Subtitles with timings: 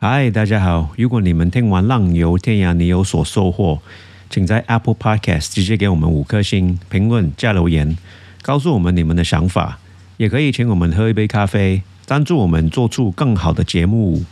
[0.00, 0.90] 嗨，大家好！
[0.96, 3.80] 如果你们听完《浪游天涯》，你有所收获，
[4.30, 7.98] 请在 Apple Podcast 直接给我们五颗星评论加留言，
[8.40, 9.80] 告诉我们你们的想法，
[10.16, 14.22] 也可以请我们喝一杯咖啡，赞助我们做出更好的节目。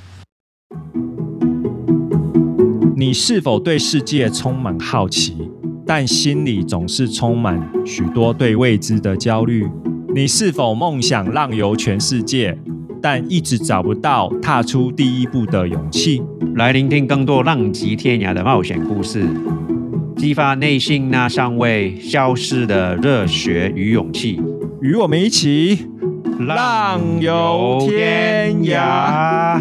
[2.97, 5.37] 你是否对世界充满好奇，
[5.85, 9.69] 但心里总是充满许多对未知的焦虑？
[10.15, 12.57] 你是否梦想浪游全世界？
[13.03, 16.23] 但一直找不到踏出第一步的勇气。
[16.55, 19.27] 来聆听更多浪迹天涯的冒险故事，
[20.17, 24.41] 激发内心那尚未消失的热血与勇气。
[24.81, 25.87] 与我们一起
[26.41, 29.61] 浪游天涯。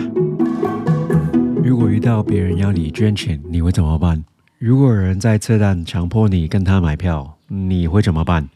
[1.63, 4.23] 如果遇到别人要你捐钱，你会怎么办？
[4.57, 8.49] 如果有人在车站强迫你跟他买票，你会怎么办？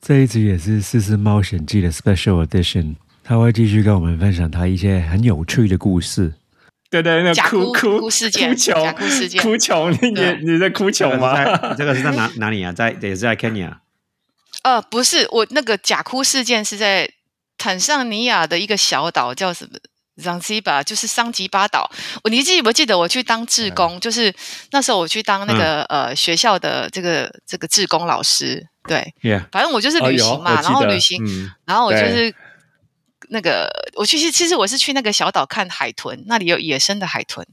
[0.00, 2.94] 这一集也是《四四冒险记》的 Special Edition。
[3.28, 6.32] 他会继续跟我们分享他一些很有趣的故事。
[6.88, 11.34] 对对，那哭哭事件，哭穷，哭事件，哭穷，你你在哭穷吗？
[11.76, 12.72] 这个是在哪哪里啊？
[12.72, 13.74] 在也是在 Kenya。
[14.62, 17.10] 呃，不是，我那个假哭事件是在
[17.58, 19.72] 坦桑尼亚的一个小岛，叫什么？
[20.16, 21.88] 桑吉巴，就是桑吉巴岛。
[22.24, 24.00] 我你记不记得我去当志工？
[24.00, 24.34] 就是
[24.72, 28.66] 那时候我去当那个呃学校的这个这个志工老师。
[28.84, 29.14] 对，
[29.52, 31.22] 反正我就是旅行嘛，然后旅行，
[31.66, 32.34] 然后我就是。
[33.30, 37.46] 那个我去，其实我是去那个小岛看海豚，那里有野生的海豚。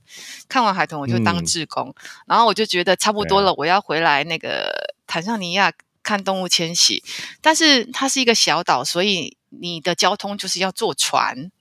[0.48, 1.94] 看完海豚，我就当志工，
[2.28, 5.74] 然后我就觉得差不多了，我要回来那个坦桑尼亚
[6.04, 7.04] 看动物迁徙。
[7.42, 11.52] 但是它是一个小岛，所以你的交通就是要坐船，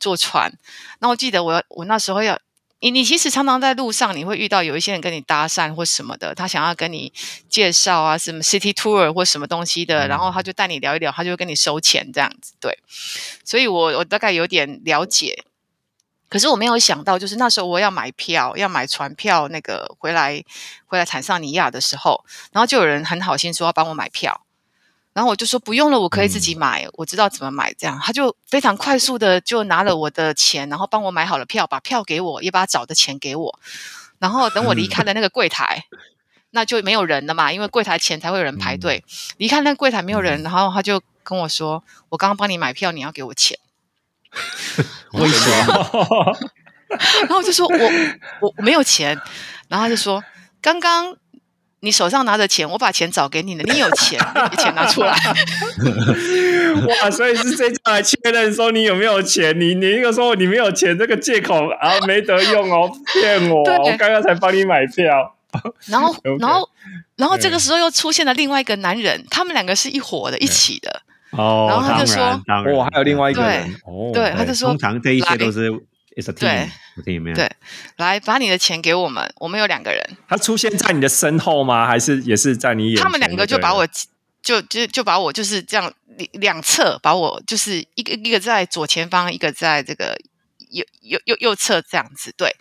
[0.00, 0.52] 坐船。
[1.00, 2.38] 那我记得我我那时候要。
[2.80, 7.12] 你你其实常常在路上，你会遇到有一些人跟你搭讪或什么的，他想要跟你
[7.48, 12.78] 介绍啊，什么 city tour 或什么东西的，然后他就带你聊一聊，他就会跟你收钱这样子，对。
[13.44, 15.44] 所以我我大概有点了解，
[16.28, 20.44] 可是我没有想到，就是那时候我要买票，要买船票，那个回来
[20.86, 24.42] 回来坦桑尼亚的时候，然后就有人很好心说要帮我买票。
[25.18, 27.74] 然后我就说不用了，我可以自己买，我知道怎么买。
[27.76, 33.58] 这样他就非常快速的就拿了我的钱，然后帮我买好了票，把票给我，也把找的钱给我。
[34.20, 35.86] 然后等我离开了那个柜台，
[36.54, 39.02] 那就没有人了嘛，因为柜台前才会有人排队。
[39.38, 43.58] 离开那个柜台没有人，然后他就跟我说：“我刚刚帮你买票，你要给我钱。”
[45.14, 46.38] 为什么？
[47.22, 47.90] 然后我就 说：“我
[48.40, 49.20] 我我没有钱。”
[49.66, 50.22] 然后他就说
[50.62, 51.16] ：“刚刚。”
[51.80, 53.62] 你手上拿着钱，我把钱找给你了。
[53.72, 55.14] 你有钱，把钱拿出来。
[57.02, 59.58] 哇，所以是这张来确认说你有没有钱。
[59.58, 63.62] 你你一个说你没有钱这个借口啊，没得用哦，骗我。
[63.62, 65.34] 我刚刚才帮你买票。
[65.86, 66.68] 然后， 然后，
[67.16, 71.02] 然后这个时候又出现了另外一个男人，他们两个是一伙的，一起的。
[71.30, 72.22] 哦，然后他就说
[72.76, 75.70] ：“哇，还有另外一个人。”哦，对，他就说：“通常这一切都是。”
[76.36, 76.68] 对，
[77.34, 77.50] 对，
[77.96, 80.16] 来把你的钱给我们，我们有两个人。
[80.28, 81.86] 他出现在你的身后吗？
[81.86, 83.00] 还是也是在你眼？
[83.00, 83.86] 他们两个就把我，
[84.42, 85.92] 就就就把我就是这样
[86.32, 90.18] 两侧把我，就是一个一个在左前方，一个在这个
[90.70, 92.34] 右右右右侧这样子。
[92.36, 92.52] 对，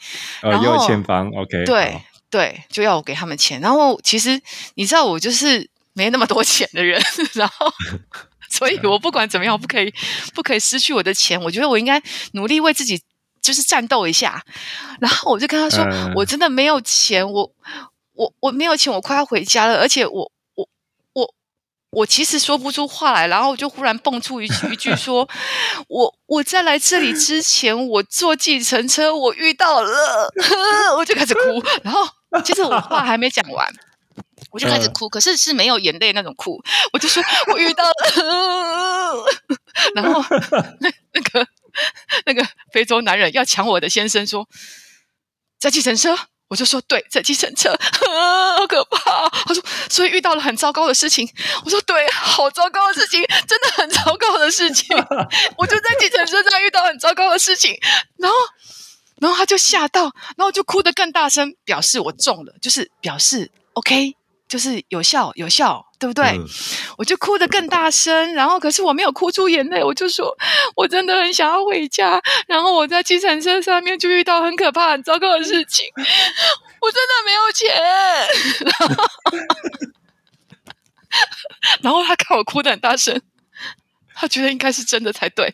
[0.42, 3.60] 然后右前方，OK，对对，就要我给他们钱。
[3.60, 4.40] 然后其实
[4.76, 7.02] 你知道，我就是没那么多钱的人，
[7.34, 7.74] 然后
[8.52, 9.92] 所以我不管怎么样，不可以
[10.36, 11.42] 不可以失去我的钱。
[11.42, 12.00] 我觉得我应该
[12.34, 13.02] 努力为自己。
[13.48, 14.44] 就是战斗一下，
[15.00, 15.82] 然后我就跟他说
[16.14, 17.50] ：“我真的没有钱，我
[18.14, 20.68] 我我没有钱，我快要回家了，而且我我
[21.14, 21.34] 我
[21.92, 25.30] 我其实说不出话来，然后就忽然蹦出一句一句说：
[25.88, 30.30] 我我在来这里之前，我坐计程车，我遇到了，
[31.00, 32.06] 我就开始哭，然后
[32.44, 33.66] 其实我话还没讲完，
[34.52, 39.26] 我就开始哭，可是是没有眼泪那种哭，我就说我遇到了，
[39.96, 40.22] 然后
[40.82, 41.48] 那那个。”
[42.26, 44.48] 那个非洲男人要抢我的先生，说
[45.60, 46.18] 在计程车，
[46.48, 47.72] 我就说对，在计程车，
[48.58, 49.30] 好可怕。
[49.30, 51.28] 他说，所以遇到了很糟糕的事情。
[51.64, 54.96] 我说对，好糟糕的事情，真的很糟糕的事情。
[55.58, 57.78] 我就在计程车上遇到很糟糕的事情，
[58.18, 58.38] 然后，
[59.22, 60.04] 然后他就吓到，
[60.36, 64.16] 然后就哭得更大声，表示我中了，就是表示 OK。
[64.48, 66.40] 就是有效，有效，对不对？
[66.98, 70.36] 我就哭得更大声，然后可是我没有哭出眼泪，我就说
[70.76, 72.22] 我真的很想要回家。
[72.48, 75.86] 然后我在计程车上面就遇到很可怕、很糟糕的事情，
[76.82, 77.76] 我真的没有钱。
[81.82, 83.20] 然后他看我哭得很大声，
[84.14, 85.52] 他觉得应该是真的才对。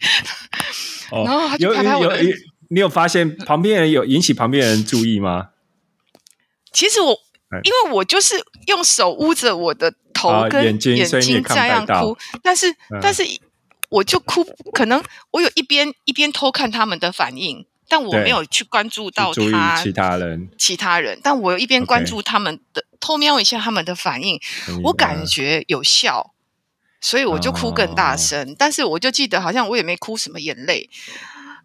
[1.12, 2.22] 然后他就拍拍我的。
[2.70, 5.50] 你有发现旁边人有引起旁边人注意吗？
[6.74, 7.18] 其实我。
[7.62, 9.94] 因为我就是用手捂着我的
[10.32, 10.96] 头跟眼睛
[11.44, 13.24] 这样哭，但是但是
[13.90, 14.44] 我就哭，
[14.74, 24.40] 可能我有一边一边偷看他们的反应，但我对没有去关注到他其他人，其他人，但我有一边关注他们的偷瞄一下他们的反应，
[24.84, 26.34] 我感觉有效，
[27.02, 28.56] 所以我就哭更大声。
[28.58, 30.90] 但是我就记得好像我也没哭什么眼泪，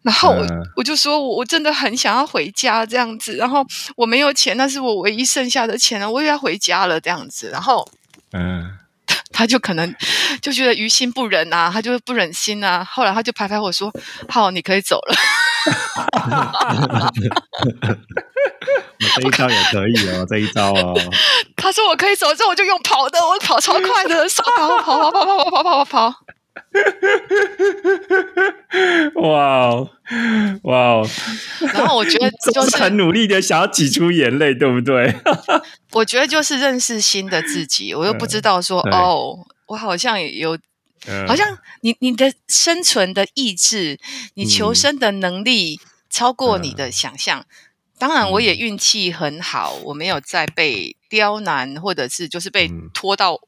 [0.02, 3.64] 然后我、嗯我就说我我真的很想要回家这样子，然后
[3.96, 7.88] 我没有钱，那是我唯一剩下的钱了，我也要回家了这样子，然后。
[8.32, 8.70] 嗯，
[9.32, 9.94] 他就可能
[10.40, 12.84] 就觉得于心不忍啊，他就不忍心啊。
[12.84, 13.92] 后来他就拍拍我说
[14.28, 15.14] ：“好，你可以走了。
[19.00, 20.94] 我这一招也可以哦， 这一招哦，”
[21.56, 26.14] 他说：“我可以走。”之后我就用跑的，我跑超快的，手跑跑跑跑跑跑跑跑跑跑。
[29.16, 29.90] 哇哦，
[30.62, 31.08] 哇哦，
[31.72, 35.14] 然后我觉得就就是很，努力的想要挤出眼泪，对不对？
[35.92, 38.92] 我觉得就是认识新的自己，我又不知道说对。
[38.92, 40.58] 哦，我好像有，
[41.26, 43.98] 好像你你的生存的意志，
[44.34, 46.76] 你求嗯生的能力超过你嗯。
[46.76, 47.44] 的想象。
[47.98, 48.58] 当然，我也嗯。
[48.58, 52.88] 运气很好，我没有再被刁难，或者是就是被嗯。
[52.94, 53.40] 拖到、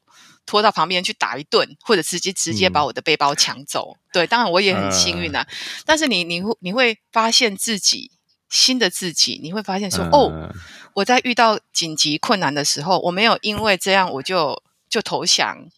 [0.50, 3.96] 拖到旁边去打一顿，或者直接直接把嗯我的背包抢走。
[4.12, 5.46] 对，当然我也很幸运啊。
[5.86, 8.10] 但是你你会你会发现自己
[8.48, 10.52] 新的自己，你会发现说、哦，嗯
[10.94, 15.68] 我在遇到紧急困难的时候，我没有因为这样我就就投降。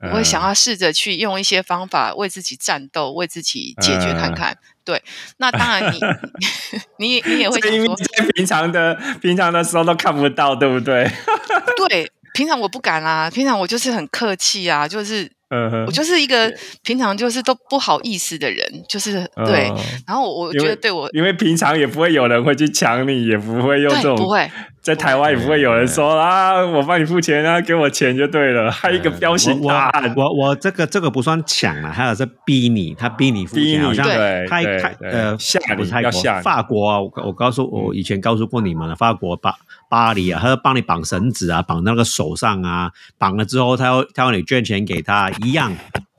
[0.00, 4.56] 我会想要试着去用一些方法为自己战斗，为自己解决看看。
[4.84, 5.02] 对，
[5.38, 5.98] 那当然你
[7.00, 11.10] 你也你也会这因为想说，在平常的平常的时候都看不到，对不对？
[11.88, 15.84] 对，平常我不敢啊，平常我就是很客气啊，就是嗯哼。
[15.86, 16.52] 我就是一个
[16.82, 19.12] 平常就是都不好意思的人，就是
[19.46, 19.68] 对。
[19.70, 19.76] 嗯
[20.06, 24.50] 然后我我觉得对我因为平常也不会有人会去抢你，也不会用这种，不会，
[24.88, 35.10] 在台湾也不会有人说啊，我帮你付钱啊，给我钱就对了，还有一个彪形我大汉，我我我这个这个不算抢了，还有是逼你，他逼你付钱，好像对泰泰对对。
[35.10, 36.42] 呃吓你不是泰国要吓你。
[36.42, 39.54] 法国啊，我我告诉我以前告诉过你们了，法国巴
[39.90, 45.70] 巴黎啊，他要帮你绑绳子啊，绑那个手上啊，绑了之后他要他要你捐钱给他，一样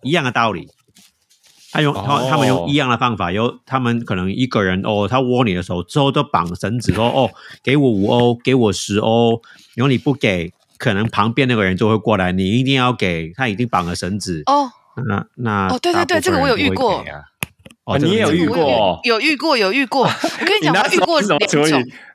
[0.03, 0.67] 一样的道理。
[1.71, 7.29] 他用他他们用哦一样的方法，有他们可能一个人哦，他握你的手之后都绑绳子说哦，
[7.63, 9.41] 给我五欧， 给我十欧，
[9.75, 14.71] 然后你不给，可能旁边那个人就会过来，你一定要给，他已经绑了绳子，哦，
[15.07, 17.03] 那那哦对对对这个我有遇过。
[17.85, 20.03] 哦你也有遇过有遇过有遇过。
[20.03, 21.19] 我跟你讲，我遇过。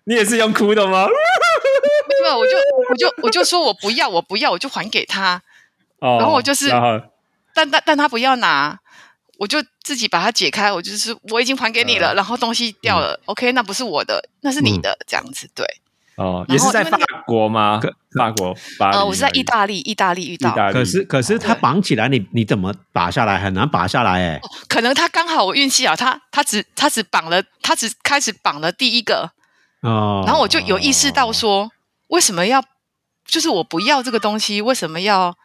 [0.04, 1.08] 你也是用哭的吗？
[2.22, 2.52] 没有，我就
[2.88, 5.42] 我就我就说我不要，我不要，我就还给他。
[5.98, 6.70] 哦，然后我就是
[7.52, 8.78] 但但但他不要拿，
[9.38, 10.72] 我就自己把它解开。
[10.72, 15.66] 我就是我已经还给你了，嗯然后东西掉了、o k 那不是我的，那是你的，这样子对。
[16.16, 16.96] 哦，也是在法
[17.26, 17.80] 国吗？
[18.16, 18.96] 法国巴黎？
[18.96, 23.36] 呃，我是在意大利，意大利遇到，意大利，可是可是他绑起来，你你怎么拔下来？
[23.40, 24.40] 很难拔下来哎。
[24.68, 29.32] 可能他刚好我运气好，他他只他只绑了，他只开始绑了第一个，
[29.80, 31.68] 哦，然后我就有意识到说，
[32.06, 32.62] 为什么要，
[33.26, 35.36] 就是我不要这个东西，为什么要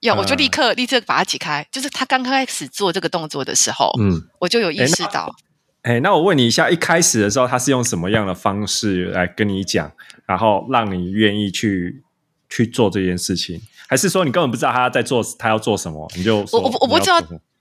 [0.00, 1.66] 要，我就立嗯刻立刻把它解开。
[1.70, 5.34] 就是他刚开始做这个动作的时候，嗯，我就有意识到，
[5.82, 9.90] 哎，那我问你一下，一开始的时候他是用什么样的方式来跟你讲，
[10.26, 12.02] 然后让你愿意去
[12.48, 13.60] 去做这件事情？
[13.88, 17.18] 还是说你根本不知道他在做，他要做什么，你就我我我不知道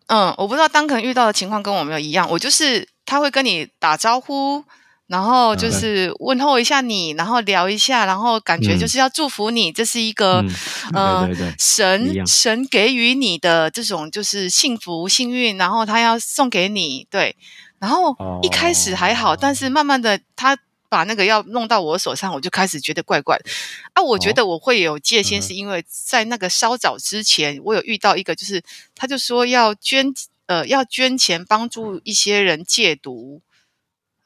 [0.08, 4.64] 嗯，我不知道当可能遇到的情况跟我没有一样，我就是他会跟你打招呼，
[5.08, 8.80] 然后嗯就是问候一下你，然后聊一下，然后感觉嗯。
[8.80, 10.54] 就是要祝福你，这是一个、嗯
[10.94, 17.36] 呃对对对神神给予你的这种就是幸福幸运，然后他要送给你，对，
[17.80, 20.58] 然后一开始还好，哦但是慢慢的他。
[20.90, 23.44] 把那个要弄到我手上，我就开始觉得怪怪的。
[23.92, 24.02] 啊！
[24.02, 28.64] 我觉哦得我会有戒心，是因为在那个稍早之前，我有遇到一个，就是
[28.96, 30.14] 他就说要捐
[30.46, 33.42] 呃要捐钱帮助一些人戒毒，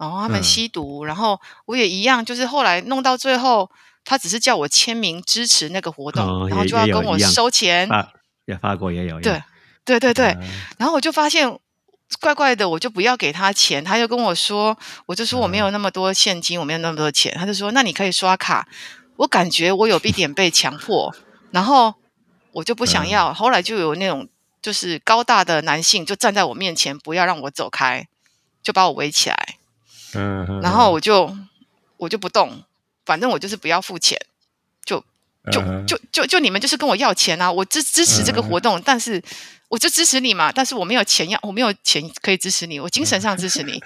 [0.02, 0.44] 然后他们嗯。
[0.44, 3.70] 吸毒，然后我也一样，就是后来弄到最后，
[4.04, 8.12] 他只是叫我签名支持那个活动，然后就要跟我收钱，法
[8.46, 9.40] 也法国也有，对
[9.86, 11.60] 对对对，嗯然后我就发现
[12.20, 18.68] 怪怪的，我就不要给他钱，他就跟我说，我就说我没有那么多现金，我没有那么多钱，他就说那你可以刷卡。
[19.18, 21.14] 我感觉我有一点被强迫，
[21.52, 21.94] 然后
[22.54, 24.28] 我就不想要，后来就有那种
[24.64, 28.08] 就是高大的男性就站在我面前，不要让我走开，
[28.64, 29.58] 就把我围起来，
[30.14, 31.36] 嗯哼，然后我就
[31.98, 32.64] 我就不动，
[33.06, 34.20] 反正我就是不要付钱，
[34.86, 35.04] 就
[35.52, 37.52] 就就就就你们就是跟我要钱啊！
[37.52, 39.22] 我支支持这个活动，但是
[39.70, 43.82] 我就支持你嘛，但是我没有钱要，我没有钱可以支持你，我精神上支持你。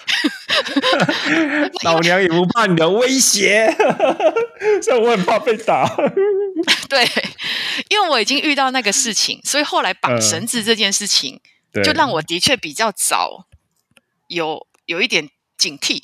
[1.84, 3.74] 老娘也不怕你的威胁，
[4.82, 5.88] 所以我很怕被打。
[6.90, 7.08] 对，
[7.90, 11.40] 因为我已经遇到那个事情，所以后来绑嗯绳子这件事情，
[11.72, 13.46] 对就让我的确比较早
[14.28, 16.04] 有有一点警惕。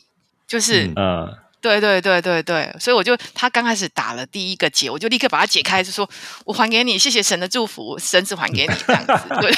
[0.51, 0.93] 就是、嗯。
[0.96, 6.10] 嗯，对对对对对，所以我就他刚开始打了第一个结，我就立刻把它解开，就说
[6.43, 9.13] 我还给你，谢谢神的祝福，绳子还给你这样子。
[9.39, 9.51] 对，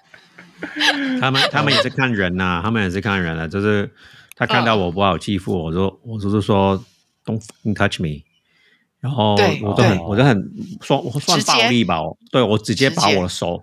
[1.20, 3.90] 他们他们也是看人呐、他们也是看人啊，就是
[4.34, 6.82] 他看到我不好欺负，我说我就是说
[7.26, 8.22] don't touch me，
[9.00, 12.00] 然后我就很我就很算我算暴力吧，
[12.32, 13.62] 对我直接把我的手，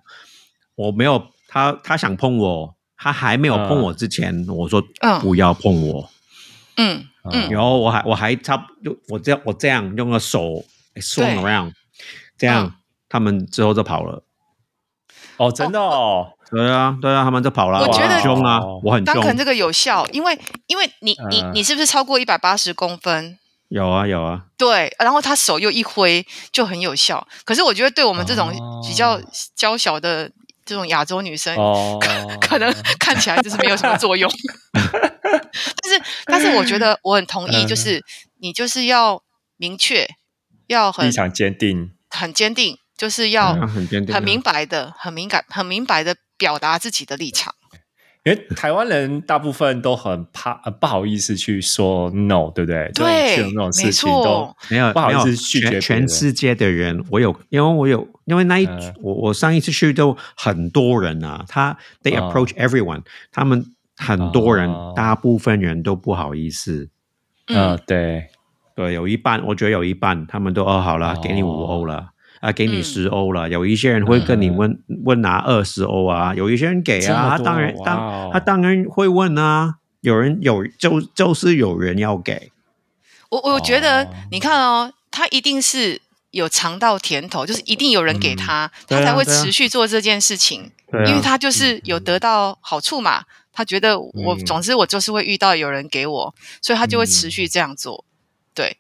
[0.76, 5.20] 我没有他他想碰我，他还没有碰我之前，我说嗯。
[5.22, 6.08] 不要碰我，
[6.78, 10.66] 嗯嗯然后我还我还差不就我这样我这样用了手
[10.96, 11.74] swing around，
[12.38, 12.74] 这样、嗯
[13.10, 14.24] 他们之后就跑了。
[15.38, 17.80] 哦，真的哦，对啊，对啊，他们就跑了。
[17.80, 19.14] 我觉得很凶啊，我很凶。
[19.14, 23.38] 当肯这个有效，因为因为你你嗯你是不是超过一百八十公分？
[23.70, 27.28] 有啊有啊，对，然后他手又一挥就很有效。
[27.46, 29.22] 可是我觉得对我们这种哦比较
[29.56, 30.32] 娇小的
[30.66, 32.00] 这种亚洲女生，哦，
[32.42, 34.28] 可能看起来就是没有什么作用。
[35.82, 37.68] 但是，但是我觉得我很同意，嗯。
[37.68, 38.04] 就是
[38.40, 39.24] 你就是要
[39.58, 40.08] 明确，
[40.68, 47.56] 要很立场坚定，很坚定，就是要很坚定啊，很明白的、很敏感、很明白的表达自己的立场。
[48.26, 52.90] 因为台湾人大部分都很怕，呃不好意思去说 no，对不对？
[52.96, 58.94] 对这种事情都错没有不好意思拒绝全全世界的人，我有，因为我有，因为那一、嗯。
[59.02, 66.90] 我我上一次去都很多人啊，他 they 哦 approach everyone，、他们很多人，哦大部分人都不好意思。
[67.48, 68.28] 嗯，对，
[68.76, 72.10] 对，有一半，我觉得有一半，他们都哦好了，哦给你五欧了。
[72.42, 73.50] 啊，给你嗯十欧了。
[73.50, 79.76] 有一些人会跟你问、问拿二十欧啊，有一些人给啊，当然当哦他当然会问啊。
[80.02, 82.52] 有人有就就是有人要给，
[83.30, 90.70] 我我觉得哦你看哦，他一定是有尝到甜头，就是一定有人给他，他才会持续做这件事情，
[91.08, 93.24] 因为他就是有得到好处嘛。
[93.54, 98.04] 他觉得我，嗯总之我就是会遇到有人给我，所以他就会持续这样做。
[98.54, 98.78] 对，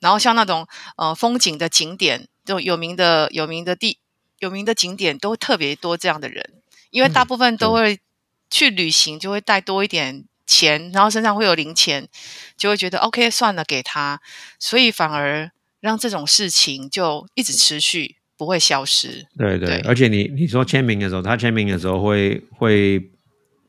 [0.00, 0.66] 然后像那种
[0.96, 3.98] 呃风景的景点，这种有名的有名的地
[4.40, 6.50] 有名的景点，都特别多这样的人，
[6.90, 8.00] 因为大部分都会
[8.50, 12.08] 去旅行，就会带多一点钱，然后身上会有零钱，
[12.56, 14.20] 就会觉得 OK 算了给他，
[14.58, 15.50] 所以反而
[15.80, 19.26] 让这种事情就一直持续，不会消失。
[19.38, 23.10] 对对，对而且你你说签名的时候，他签名的时候会会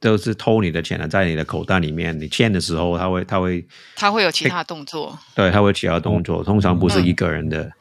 [0.06, 2.18] 都是偷你的钱了，在你的口袋里面。
[2.20, 7.72] 你欠的时候，他会他会他会有其他动作，对他会其他动作，通常不是一个人的。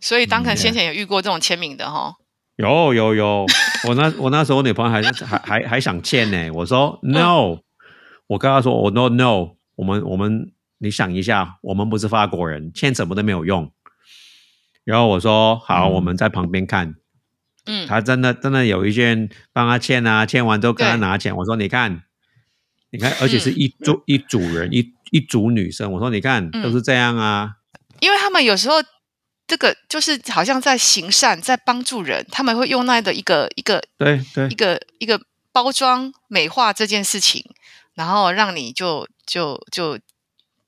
[0.00, 2.16] 所以当肯嗯先前有遇过这种签名的哈。
[2.56, 3.46] 有有有，
[3.88, 7.58] 我那我那时候女朋友还还还还想签呢，我说 no，、
[8.26, 13.70] 我跟她说我 no no，我们我们你想一下，我们不是法国人，签什么都没有用。
[14.84, 16.96] 然后我说好，嗯我们在旁边看。
[17.72, 21.36] 嗯，他真的真的有一些人帮他签啊，签完之后跟他拿钱。
[21.36, 22.02] 我说你看，
[22.90, 25.92] 你看，而且是一组、一组人，一一组女生。
[25.92, 27.52] 我说你看，嗯都是这样啊。
[28.00, 28.82] 因为他们有时候
[29.46, 35.20] 这个就是好像在行善，在帮助人，他们会用那样的一个一个对对一个一个
[35.52, 37.44] 包装美化这件事情，
[37.94, 39.98] 然后让你就就就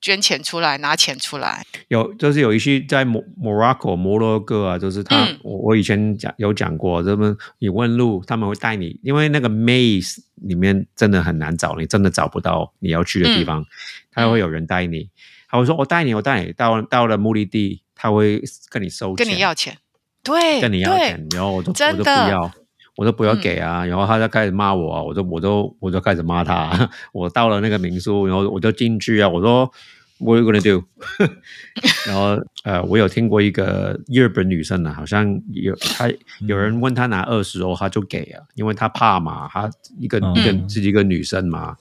[0.03, 1.65] 捐钱出来，拿钱出来。
[1.87, 5.39] 有就是有一些在摩 Morocco 摩洛哥啊，就是他、嗯。
[5.43, 13.65] 我我以前讲有讲过，他们你问路，他们会带你，因为那个 maze 里面真的很难找，你真的找不到你要去的地方，嗯。
[14.11, 15.09] 他会有人带你，
[15.47, 16.51] 他会说我带你，我带你。
[16.51, 19.77] 到到了目的地，他会跟你收钱，跟你要钱，
[20.21, 21.07] 对，跟你要对。
[21.07, 22.03] 钱，然后我就我真的。
[22.03, 22.51] 就不要，
[22.97, 23.39] 我都不要嗯。
[23.39, 29.71] 给啊，然后他就开始骂我啊，我就我就我就开始骂他， 我到了那个民宿，然后我就进去啊，我说
[30.23, 30.83] What are you gonna do？
[32.07, 36.09] 然后呃，我有听过一个日本女生啊，好像有她
[36.47, 41.75] 有人问她拿二十欧，她就给啊，因为她怕嘛，她一个、嗯一个自己一个女生嘛。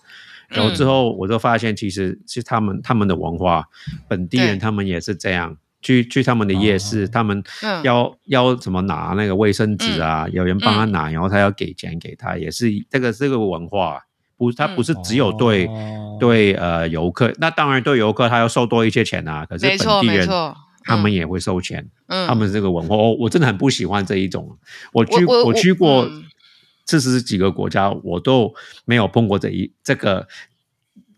[0.49, 3.64] 然后之嗯后我就发现，其实是他们他们的文化，
[4.08, 5.56] 本地人对他们也是这样。
[5.84, 10.28] 去去他们的夜市，哦他们嗯要要怎么拿那个卫生纸啊？
[10.28, 14.00] 有人帮他拿，然后他要给钱给他，也是这个这个文化，
[14.42, 16.18] 不，他不是只有对、哦。
[16.20, 20.28] 对呃游客，那当然对游客他要收多一些钱啊，可是本地人，
[20.84, 24.56] 他们也会收钱，嗯，他们这个文化，我我真的很不喜欢这一种。
[24.92, 26.25] 我去我我去过嗯。
[26.87, 30.26] 四十几个国家，我都没有碰过这一这个。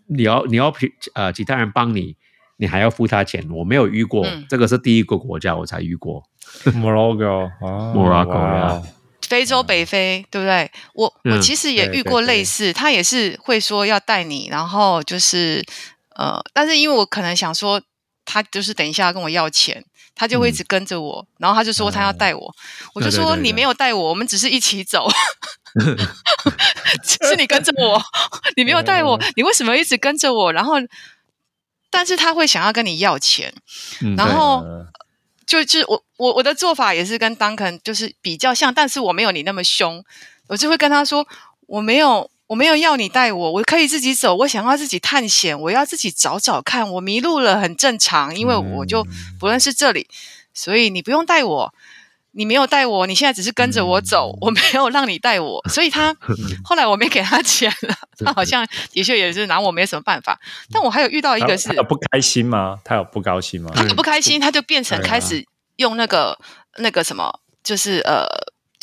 [0.06, 0.72] 你要你要
[1.14, 2.16] 呃其他人帮你，
[2.56, 4.46] 你还要付他钱，我没有遇过，嗯。
[4.48, 6.22] 这个是第一个国家我才遇过。
[6.64, 8.80] Morocco， 哦 Morocco，哇。
[8.80, 8.82] yeah
[9.28, 10.70] 非洲北非，对不对？
[10.94, 15.64] 我我嗯其实也遇过类似，他也是会说要带你，然后就是
[16.16, 17.80] 呃，但是因为我可能想说，
[18.24, 22.54] 他就是等一下要跟我要钱，他就会一直跟着我，然后他就说他要带我，
[22.94, 25.08] 我就说你没有带我，我们只是一起走，
[27.28, 28.00] 是你跟着我，
[28.56, 30.52] 你没有带我， 你为什么一直跟着我？
[30.52, 30.74] 然后
[31.90, 33.52] 但是他会想要跟你要钱，
[34.02, 34.86] 嗯然后呃
[35.46, 40.04] 就就是我我我的做法也是跟 Duncan 就是比较像，但是我没有你那么凶，
[40.48, 41.26] 我就会跟他说
[41.66, 49.06] 我没有我没有要你带我，我可以自己走，我想要自己探险，我要自己找找看，我迷路了很正常，因为我就
[49.38, 50.06] 不认识这里，
[50.52, 51.74] 所以你不用带我。
[52.34, 56.14] 你没有带我，你现在只是跟着我走，我没有让你带我，所以他
[56.64, 60.38] 后来我没给他钱了， 他好像的确也是拿我没什么办法。
[60.72, 62.78] 但我还有遇到一个是他，有不开心吗？
[62.84, 63.70] 他有不高兴吗？
[63.74, 65.44] 他有不开心，他就变成开始
[65.76, 66.36] 用那个
[66.78, 68.26] 那个什么，就是呃，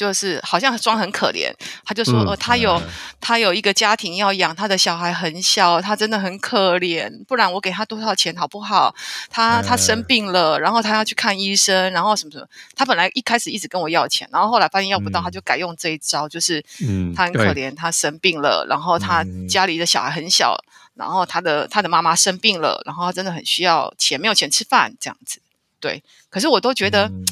[0.02, 1.54] 就是好像装很可怜，
[1.86, 2.84] 他就说嗯呃，他有嗯
[3.20, 8.96] 他有一个家庭要养，他的小孩很小，他真的很可怜，不然我给他多少钱好不好？
[9.30, 20.58] 他他生嗯病了，然后他要去看医生，然后什么什么，他本来一开始一直跟我要钱，然后后来发现要不到，嗯他就改用这一招，就是嗯他很可怜，他生病了，然后他嗯家里的小孩很小，
[20.96, 25.40] 然后他的他的妈妈生病了，然后他真的很需要钱，没有钱吃饭这样子。
[25.80, 27.26] 对，可是我都觉得嗯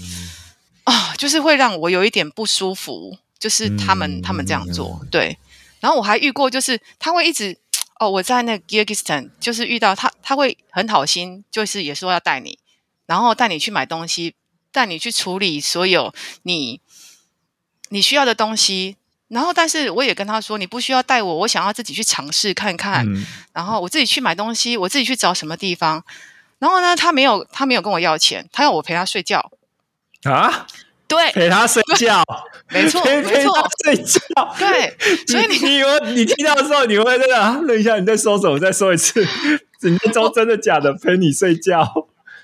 [0.89, 5.38] 啊、就是会让我有一点不舒服，就是他们、嗯他们这样做，对。
[5.79, 7.58] 然后我还遇过，就是他会一直
[8.00, 12.58] 哦，我在那个 Kyrgyzstan 就是遇到他，他会很好心，就是也说要带你，
[13.05, 14.34] 然后带你去买东西，
[14.72, 16.81] 带你去处理所有你
[17.89, 18.98] 你需要的东西。
[19.27, 23.05] 然后，但是我也跟他说，你不需要带我，我想要自己去尝试看看。
[23.08, 26.03] 嗯然后我自己去买东西，我自己去找什么地方。
[26.58, 29.51] 然后呢，他没有，他没有跟我要钱，他要我陪他睡觉。
[30.23, 30.67] 啊，
[31.07, 32.23] 对，陪他睡觉，
[32.69, 34.19] 没错，陪他，睡觉。
[34.59, 34.95] 对。
[35.27, 38.59] 所以你你你你听到的时候，你会真的啊愣一下，你再说什么？
[38.59, 39.25] 再说一次，
[39.81, 40.93] 人家说真的假的？
[40.93, 41.88] 陪你睡觉？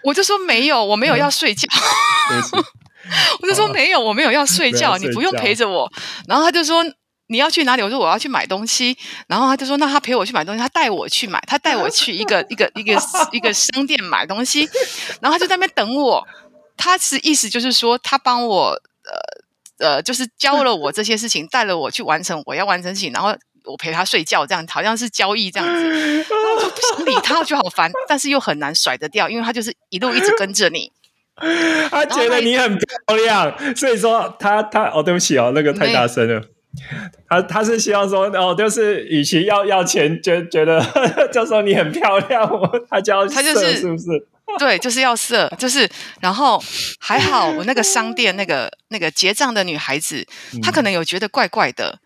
[0.04, 1.68] 我就说没有，我没有要睡觉。
[3.42, 5.92] 我就说没有，我没有要睡觉，你不用陪着我。
[6.28, 6.84] 然后他就说
[7.28, 7.84] 你要去哪里？
[7.84, 8.98] 我说我要去买东西。
[9.28, 13.00] 然后他就说那他陪我去买东西，他带我去买，他带我去一个一个一个
[13.32, 14.68] 一个商店买东西。
[15.22, 16.26] 然后他就在那边等我。
[16.78, 18.80] 他是意思就是说他帮我
[19.80, 23.36] 呃呃，就是教了我这些事情， 带了我去完成我要完成事情，然后。
[23.68, 30.92] 我陪他睡觉，这样好像是交易这样子， 然后我就不想理他，我觉得好烦，但是又很难甩得掉，因为他就是一路一直跟着你。
[31.90, 36.44] 他觉得你很漂亮，所以说他他哦，对不起哦，那个太大声了。
[37.28, 40.80] 他他是希望说哦，就是与其要要钱，觉觉得
[41.34, 44.28] 就说你很漂亮，我他就要他就是是不是？
[44.60, 45.90] 对，就是要色，就是，
[46.22, 46.64] 然后
[47.00, 50.26] 还好，我那个商店那个那个结账的女孩子，
[50.62, 52.00] 她可能有觉得怪怪的，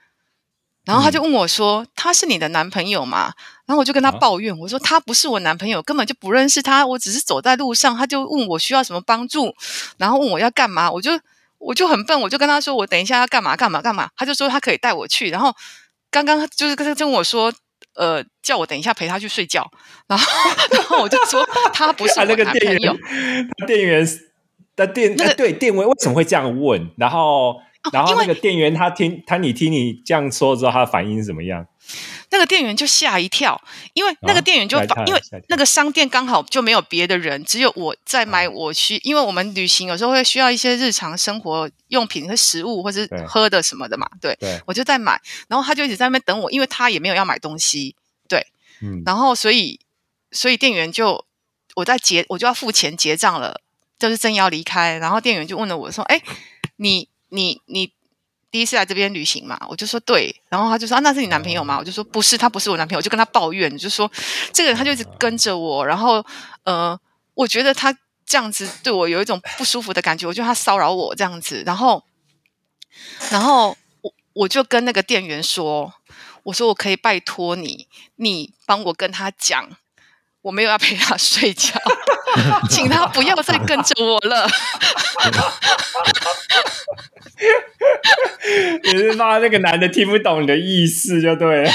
[0.85, 3.33] 然后她就问我说：“他是你的男朋友吗？”
[3.67, 9.53] 然后我就跟她抱怨，我说：“他不是我男朋友，根本就不认识他，我只是走在路上，他就问我需要什么帮助，
[9.97, 11.11] 然后问我要干嘛，我就
[11.59, 15.53] 我就很笨，我就跟他说我等一下要干嘛干嘛干嘛，他就说他可以带我去，然后
[16.09, 17.53] 刚刚就是跟跟我说。”
[17.99, 19.69] 呃，叫我等一下陪他去睡觉，
[20.07, 20.25] 然后，
[20.71, 24.07] 然后我就说 他不是他我那个店男朋友员，，他店员
[24.77, 26.89] 的店那个哎对店员为什么会这样问？
[26.95, 27.57] 然后
[27.91, 31.65] 然后那个店员他听他你听你这样说之后，他的反应是怎么样？
[32.31, 33.59] 那个店员就吓一跳，
[33.93, 47.95] 因为那个店员就因为那个商店刚好就没有别的人，只有我在买我需，因为我们旅行有时候会需要一些日常生活用品和食物或是喝的什么的嘛，对对，我就在买，然后他就一直在那边等我，因为他也没有要买东西，
[48.81, 49.79] 嗯，然后所以
[50.31, 51.25] 所以店员就
[51.75, 53.61] 我在结我就要付钱结账了，
[53.97, 56.21] 就是正要离开，然后店员就问了我说：“哎，
[56.77, 57.91] 你你你
[58.51, 64.11] 第一次来这边旅行嘛？”我就说：“对。”然后他就说：“啊，那是你男朋友吗？”我就说：“不是，他不是我男朋友。”我就跟他抱怨，就说
[64.53, 66.25] 这个人他就一直跟着我，然后
[66.63, 66.99] 呃，
[67.33, 72.03] 我觉得他这样子对我有一种不舒服的感觉，我觉得他骚扰我这样子，然后
[73.31, 75.93] 然后我我就跟那个店员说。
[76.43, 79.69] 我说我可以拜托你，你帮我跟他讲，
[80.41, 81.73] 我没有要陪他睡觉，
[82.69, 84.47] 请他不要再跟着我了。
[88.83, 91.71] 你是怕那个男的听不懂你的意思就对了，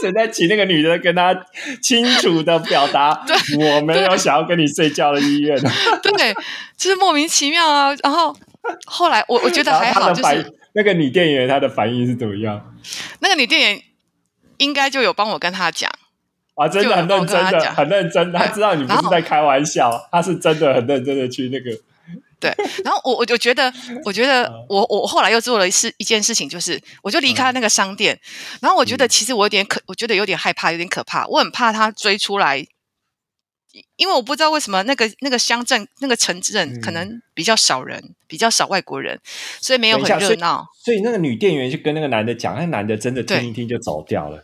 [0.00, 1.34] 只在请那个女的跟他
[1.82, 3.24] 清楚的表达，
[3.58, 5.58] 我没有想要跟你睡觉的意愿。
[6.02, 6.34] 对，
[6.76, 7.94] 就是莫名其妙啊。
[8.02, 8.36] 然后
[8.86, 12.74] 后来我我觉得还好，就是那个女店员她的反应是怎么样？
[13.20, 13.82] 那个女店员
[14.58, 15.90] 应该就有帮我跟他讲，
[16.58, 21.70] 啊，真的很认真的，很认真，他知道你不是在开玩笑，他是真的很认真的去那个。
[22.40, 22.52] 对，
[22.84, 23.72] 然后我我就觉得，
[24.04, 28.18] 我觉得嗯我我后来又做了一事一件事情，就是我就离开那个商店，
[28.60, 32.64] 然后我觉得嗯其实我有点可，我觉得有点害怕，有点可怕，我很怕他追出来，
[33.96, 39.20] 因为我不知道为什么那个那个乡镇那个城镇可嗯能比较少人，比较少外国人，
[39.60, 40.66] 所以没有很热闹。
[40.84, 44.40] 所以那个女店员就跟那个男的讲，那男的真的听一听就走掉了。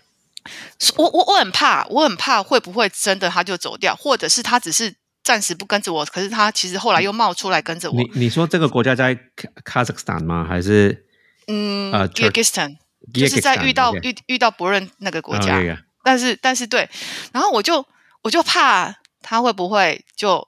[0.97, 7.97] 我我我很怕，我很怕会不会真的他就走掉，或者是他只是暂时不跟着我，可是他其实后来又冒出来跟着我。
[7.97, 9.19] 你你说这个国家在
[9.65, 10.45] Kazakhstan 吗？
[10.47, 11.07] 还是
[11.49, 12.77] 嗯呃 k y r g y s t a n
[13.13, 15.59] 就是在遇到遇遇到不认那个国家，
[16.03, 16.89] 但是但是对，
[17.33, 17.87] 然后我就
[18.23, 20.47] 我就怕他会不会就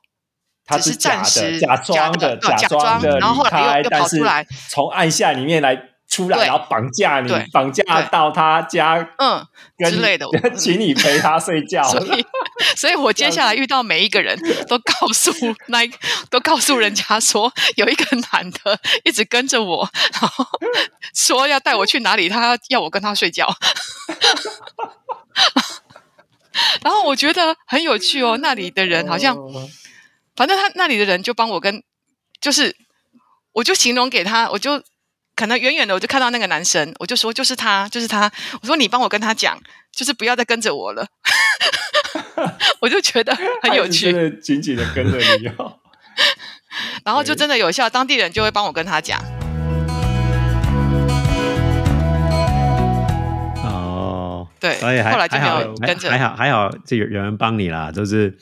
[0.66, 5.95] 他是暂时假装的假装的，然后后来又又跑出来，从暗下里面来。
[6.08, 9.44] 出来，然后绑架你，绑架到他家，嗯，
[9.78, 11.82] 之类的， 请你陪他睡觉。
[11.88, 12.26] 所以，
[12.76, 14.38] 所以我接下来遇到每一个人
[14.68, 15.32] 都告诉
[15.66, 15.80] 那，
[16.30, 20.46] 都告诉人家说，有一个男的一直跟着我，然后
[21.12, 23.52] 说要带我去哪里，他要我跟他睡觉。
[26.82, 29.36] 然后我觉得很有趣哦，那里的人好像，
[30.36, 31.82] 反正他那里的人就帮我跟，
[32.40, 32.76] 就是
[33.52, 34.82] 我就形容给他，我就。
[35.36, 38.32] 可能远远的我就看到那个男生，我就说就是他，就是他。
[38.62, 39.60] 我说你帮我跟他讲，
[39.94, 41.06] 就是不要再跟着我了。
[42.80, 45.78] 我就觉得很有趣，紧紧的跟着你哦。
[47.04, 49.20] 然后就真的有效，当地人就会帮我跟他讲。
[53.62, 58.38] 哦，对，所以后来就没有跟着，还好还好，就有有人帮你啦，就是。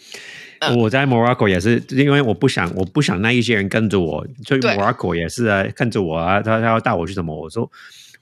[0.77, 7.35] 我在 Morocco 也是，因为我不想，我不想那一些人跟着我，所以 Morocco 也是啊，跟着我啊，他他要带我去什么？
[7.35, 7.71] 我说，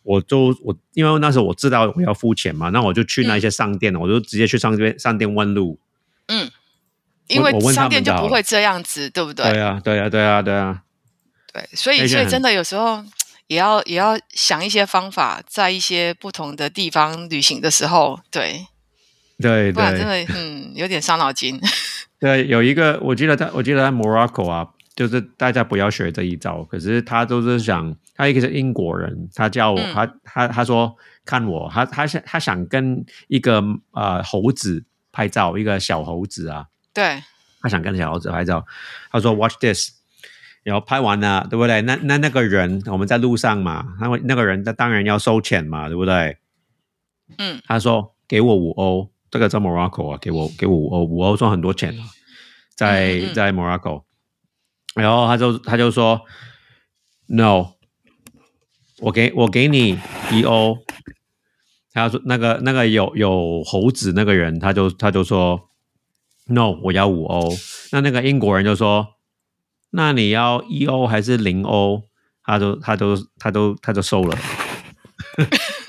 [0.03, 5.79] 我就我，因为那时候我知道我要付钱嘛，那我就去那些商店，我就直接去商店商店问路。
[6.29, 6.51] 嗯，
[7.29, 9.51] 因为商店就不会这样子，对不对？
[9.51, 10.83] 对啊，对啊，对啊，对啊。
[11.53, 13.05] 对，所以所以真的有时候
[13.47, 18.67] 也要也要想一些方法，在一些不同的地方旅行的时候，对
[19.39, 21.61] 对对，不然真的嗯有点伤脑筋。
[22.23, 26.63] 对，有一个我记得他，我记得在 Morocco 啊，就是大家不要学这一招。
[26.63, 37.21] 可是他都是想，他一个是英国人，他叫我，他他他说看我，他他想他想跟一个呃猴子拍照，一个小猴子啊，对，
[37.61, 38.65] 他想跟小猴子拍照。
[39.11, 39.91] 他说 Watch this，
[40.63, 41.83] 然后拍完了，对不对？
[41.83, 46.37] 那那那个人我们在路上嘛，那那个人他当然要收钱嘛，对不对？
[47.39, 49.11] 嗯，他说给我五欧。
[49.33, 52.05] 这个在 Morocco 啊，给我给我五欧，五欧算很多钱啊，
[52.77, 54.05] 在在 Morocco，
[54.95, 56.21] 然后他就他就说
[57.29, 57.73] ，No，
[58.99, 59.99] 我给我给你
[60.31, 60.77] 一欧，
[61.93, 65.71] 他说那个那个有有猴子那个人，他就他就说
[66.49, 67.57] ，No，我要五欧，
[67.91, 69.15] 那那个英国人就说，
[69.93, 72.03] 那你要一欧还是零欧？
[72.45, 74.37] 他就他都他都他就收了。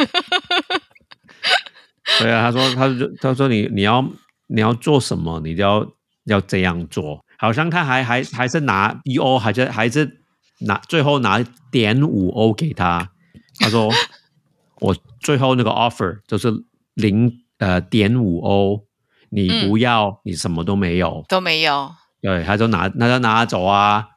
[2.24, 4.04] 对啊， 他说，他说，他说你你要
[4.48, 5.86] 你要做什么，你就要
[6.26, 7.24] 要这样做。
[7.38, 10.22] 好像他还还还是拿一欧，还是还是
[10.60, 13.12] 拿最后拿点五欧给他。
[13.60, 13.92] 他说
[14.80, 16.52] 我最后那个 offer 就是
[16.94, 18.86] 零呃点五欧，
[19.30, 21.94] 你不要，你什么都没有，都没有。
[22.22, 24.08] 对，他就拿那就拿走啊。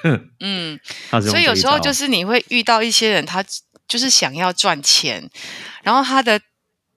[0.40, 0.78] 嗯，
[1.22, 3.42] 所以有时候就是你会遇到一些人，他
[3.88, 5.30] 就是想要赚钱，
[5.82, 6.40] 然后他的。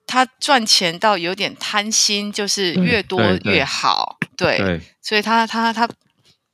[0.07, 5.87] 他赚钱到有点贪心，就是越多越好，对，所以他他他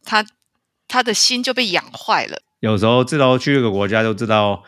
[0.03, 0.25] 他
[0.87, 2.41] 他的心就被养坏了。
[2.61, 4.63] 有时候知道去一个国家就知道，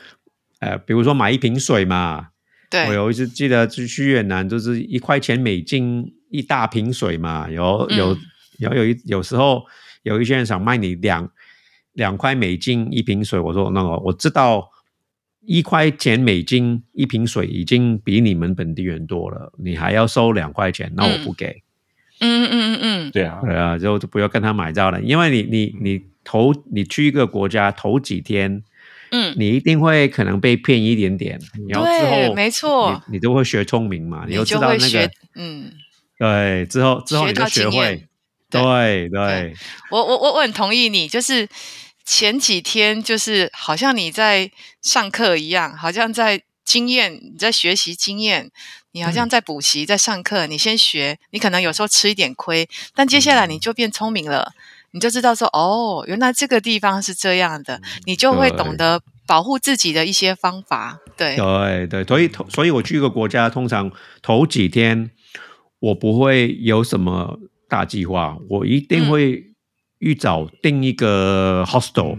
[0.59, 2.27] 呃，比如说买一瓶水嘛，
[2.69, 8.15] 对，我有一次记得去去越南，就是一块钱美金一大瓶水嘛，有有
[8.59, 9.65] 有有一有时候
[10.03, 11.27] 有一些人想卖你两
[11.93, 14.69] 两块美金一瓶水，我说那个我知道。
[15.45, 21.61] 一块钱美金一瓶水已经比你们本地人多了，你还要收两块钱，那我不给。
[22.19, 28.63] 嗯嗯嗯嗯，对啊，对啊，就不要跟他买账了，因为你你你头你去一个国家头几天，
[29.11, 35.71] 嗯，你一定会可能被骗一点点，然后之后没错，你都会学聪明嘛，你就知道那个，嗯，
[36.17, 38.07] 对，之后之后你就学会，
[38.49, 39.53] 对对，
[39.91, 41.47] 我我我我很同意你，就是。
[42.05, 48.51] 前几天就是好像你在上课一样，好像在经验，你在学习经验，
[48.91, 50.45] 你好像在补习，在上课。
[50.45, 54.53] 你先学，你可能有时候吃一点亏，但接下来你就变聪明了，
[54.91, 60.99] 你就知道说，哦，原来这个地方是这样的，你就会懂得保护自己的一些方法。
[61.17, 63.91] 对对对，所以所以我去一个国家，通常
[64.21, 65.09] 头几天
[65.79, 69.54] 我不会有什么大计划，我一定会。
[70.05, 72.15] 预早订一个 hostel，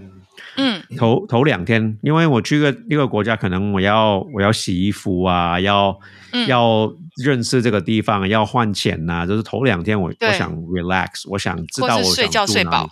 [0.57, 5.97] 嗯，头头两天，因为我去个一个国家，可能我要我要洗衣服啊，要
[6.49, 6.93] 要
[7.25, 12.91] 认识这个地方，要换钱呐，就是头两天我我想 relax，我想知道我睡觉睡饱，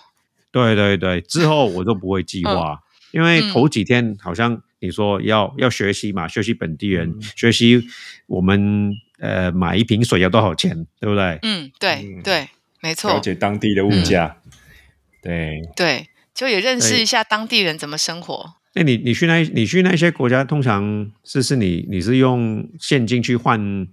[0.52, 2.78] 对对对， 之后我都不会计划，
[3.10, 7.84] 因为头几天好像你说要要学习嘛，学习本地人，学习
[8.28, 11.40] 我们呃买一瓶水要多少钱，对不对？
[11.42, 12.22] 嗯，对嗯。
[12.22, 12.48] 对，
[12.80, 13.12] 没错。
[13.12, 14.36] 了，解当地的物价。
[15.24, 18.54] 对，对，就也认识一下当地人怎么生活。
[18.74, 23.88] 那你你去那你去那些国家，通常是是你你是用现金去换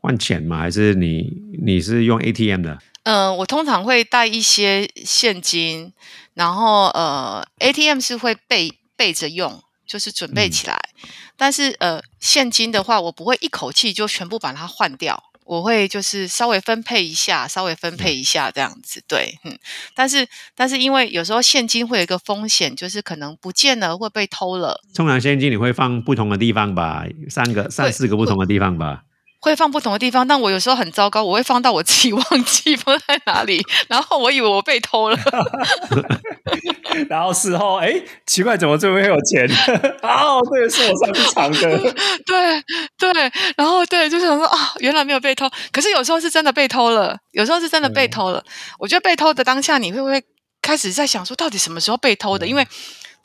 [0.00, 0.58] 换钱吗？
[0.58, 1.32] 还是你
[1.64, 2.78] 你是用 ATM 的？
[3.04, 5.92] 嗯、我通常会带一些现金，
[6.34, 10.76] 然后呃，ATM 是会备备着用，就是准备嗯起来。
[11.36, 19.02] 但是呃，现金的话，我不会一口气就全部把它换掉，我会就是稍微分配一下，稍微分配一下这样子。
[19.06, 19.56] 对，嗯。
[19.94, 24.82] 但是但是因为有时候现金会有一个风险，就是可能不见了会被偷了。
[24.94, 29.02] 通常现金你会放不同的地方吧，三个三四个不同的地方吧。
[29.38, 35.18] 会放不同的地方，但我有时候很糟糕，我会放到我自己忘记放在哪里，然后我以为我被偷了。
[37.10, 37.92] 然后事后，哎，
[38.26, 39.46] 奇怪，怎么这边会有钱？
[40.02, 41.94] 哦，这个是我上次藏的。
[42.24, 42.62] 对
[42.98, 48.42] 对，然后对，就想说啊，原来没有被偷，可是有时候是真的被偷了，有时候是真的被偷了。
[48.78, 50.22] 我觉得被偷的当下，你会不会
[50.62, 52.46] 开始在想说，到底什么时候被偷的？
[52.46, 52.66] 因为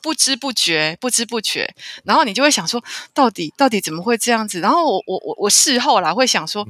[0.02, 2.84] 不知不觉，不知不觉，然后你就会想说，
[3.14, 4.60] 到底到底怎么会这样子？
[4.60, 6.68] 然后我我我我事后啦会想说。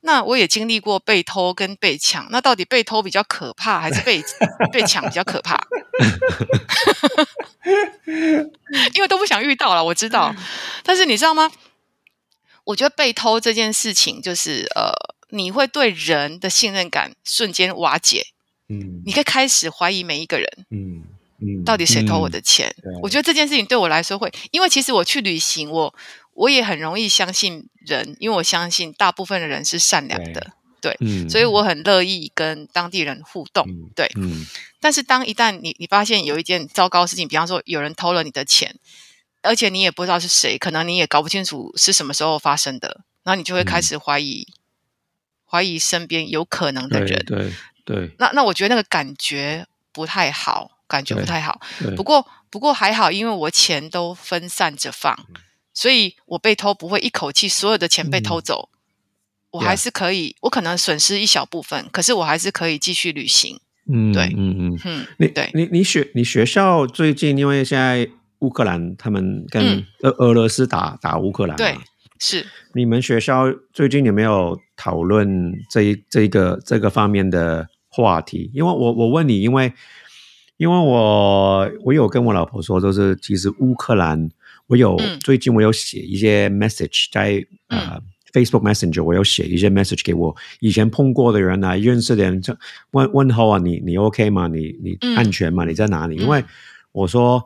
[0.00, 4.22] 那我也经历过被偷跟被抢，那到底被偷比较可怕，还是被
[4.72, 5.60] 被抢比较可怕？
[8.94, 10.32] 因为都不想遇到了，我知道。
[10.84, 11.50] 但是你知道吗？
[12.62, 14.92] 我觉得被偷这件事情，就是呃，
[15.30, 18.28] 你会对人的信任感瞬间瓦解，
[18.68, 21.02] 嗯你可以开始怀疑每一个人，嗯
[21.40, 22.74] 嗯，到底谁偷我的钱？
[22.82, 25.94] 对我觉得这件事情对我来说会，因为其实我去旅行，我
[26.34, 30.52] 我也很容易相信人，因为我相信大部分的人是善良的，
[31.00, 33.64] 嗯，所以我很乐意跟当地人互动。
[33.68, 34.46] 嗯对，嗯
[34.80, 38.76] 但是当一旦你你发现有一件糟糕的事情，比方说有人偷了你的钱，
[39.42, 44.46] 而且你也不知道是谁，可能你也搞不清楚是什么时候发生的，然后你就会开嗯始怀疑，
[45.44, 47.24] 怀疑身边有可能的人。
[47.24, 47.52] 对对
[47.84, 51.60] 对那那我觉得那个感觉不太好，感觉不太好。
[51.96, 55.16] 不过不过还好，因为我钱都分散着放，
[55.72, 58.70] 所以我被偷不会一口气所有的钱被偷走，
[59.50, 63.60] 我还是可以，我可能损失一小部分，可是我还是可以继续旅行。
[63.90, 68.06] 嗯对嗯嗯，嗯，你对你你学你学校最近，因为现在
[68.40, 71.74] 乌克兰他们跟嗯俄俄罗斯打打乌克兰嘛，对，
[72.18, 72.46] 是。
[72.74, 78.50] 你们学校最近有没有讨论这一这一个这个方面的话题？
[78.52, 79.72] 因为我我问你，因为
[80.58, 84.28] 因为我我有跟我老婆说，就是其实乌克兰，
[84.66, 85.18] 我有、嗯。
[85.20, 88.00] 最近我有写一些 message 在呃、
[88.32, 92.56] Facebook Messenger，我有写一些 message 给我以前碰过的人啊，认识的人，就
[92.90, 94.48] 问问候啊，你你 OK 吗？
[94.48, 95.16] 你你嗯。
[95.16, 95.64] 安全吗？
[95.64, 96.16] 你在哪里？
[96.18, 96.22] 嗯。
[96.22, 96.44] 因为
[96.90, 97.44] 我说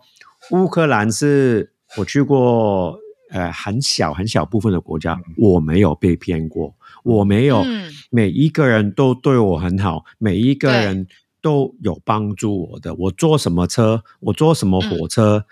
[0.51, 2.99] 乌克兰是我去过
[3.31, 7.93] 呃很小很小部分的国家，我没有被骗过，我没有、嗯。
[8.11, 11.07] 每一个人都对我很好，每一个人
[11.43, 12.95] 都有帮助我的。
[12.95, 15.45] 我坐什么车，我坐什么火车，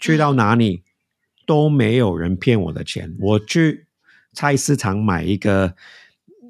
[0.00, 0.82] 去到哪里
[1.46, 3.14] 都没有人骗我的钱。
[3.20, 3.86] 我去
[4.32, 5.74] 菜市场买一个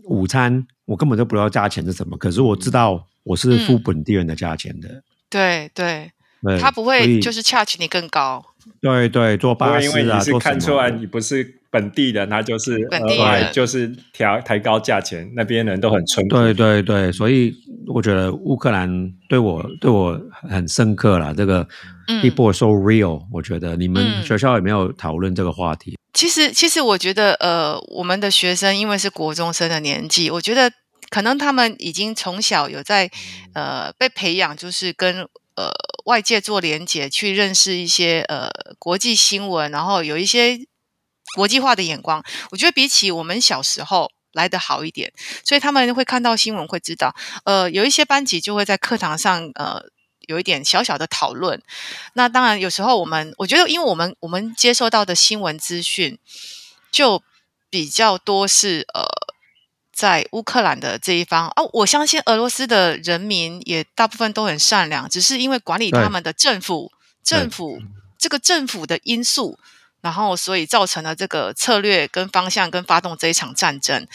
[0.05, 5.03] 午餐，我根本就不知道价钱是什么，可是我知道我是付嗯本地人的价钱的。
[5.29, 8.45] 对对，对他不会就是 charge 你更高。
[8.81, 16.37] 对对，坐巴士啊，为你是看出来你不是本地的，他就是本地额外人就是调抬高价钱，那边人都很淳朴。
[16.37, 17.55] 对对对，所以
[17.87, 18.89] 我觉得乌克兰
[19.29, 21.35] 对我对我很深刻了。
[21.35, 21.69] 这个
[22.09, 25.99] 嗯 people are so real，我觉得你们嗯学校有没有讨论这个话题？
[26.15, 30.73] 其实，其实我觉得，呃，我们的学生因为是国中生的年纪，我觉得
[31.11, 33.11] 可能他们已经从小有在
[33.53, 35.71] 呃被培养，就是跟呃
[36.07, 40.59] 外界做连结，去认识一些呃国际新闻，然后有一些
[41.37, 42.25] 国际化的眼光。
[42.51, 45.13] 我觉得比起我们小时候来得好一点，
[45.45, 49.85] 所以他们会看到新闻，会知道，呃，有一些班级就会在课堂上，呃。
[50.29, 51.63] 有一点小小的讨论，
[52.15, 56.19] 那当然有时候我们我觉得，因为我们我们接受到的新闻资讯
[56.91, 57.23] 就
[57.71, 59.07] 比较多是呃，
[59.93, 66.91] 在乌克兰的这一方哦，我相信俄罗斯的人民也大部分都很善良，只是因为管理他们的政府
[67.23, 67.81] 政府
[68.19, 69.57] 这个政府的因素，
[70.07, 74.07] 然后所以造成了这个策略跟方向跟发动这一场战争。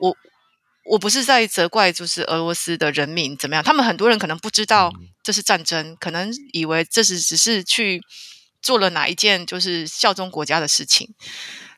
[0.00, 0.16] 我
[0.84, 8.02] 我不是在责怪，就是俄罗斯的人民怎么样，他们很多人可能不知道这是战争，可能以为这是只是去
[8.60, 11.14] 做了哪一件就是效忠国家的事情。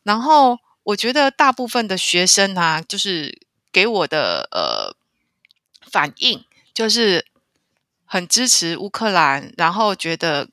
[0.03, 3.39] 然后我觉得大部分的学生啊，就是
[3.71, 4.97] 给我的呃
[5.93, 7.27] 反应就是
[8.07, 10.49] 很支持乌克兰，然后觉得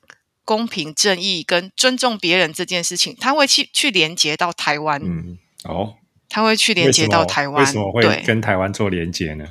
[0.46, 5.02] 公平正义跟尊重别人这件事情，他会去去连接到台湾。
[5.04, 5.96] 嗯，哦，
[6.30, 9.48] 他会去连接到台湾，为什么会，跟台湾做连接呢？